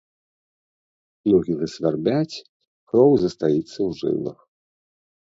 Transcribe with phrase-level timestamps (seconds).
[1.31, 2.35] Ногі засвярбяць,
[2.93, 4.39] кроў застаіцца ў жылах.